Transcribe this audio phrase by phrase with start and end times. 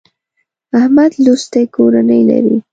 [0.79, 2.57] احمد لوستې کورنۍ لري.